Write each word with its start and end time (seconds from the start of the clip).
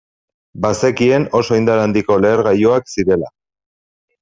Bazekien 0.63 1.27
oso 1.41 1.59
indar 1.61 1.83
handiko 1.83 2.19
lehergailuak 2.23 2.91
zirela. 2.97 3.33